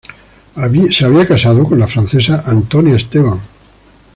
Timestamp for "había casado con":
0.55-1.77